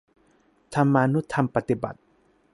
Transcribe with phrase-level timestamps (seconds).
[0.73, 1.99] ธรรมานุธรรมปฏิบัติ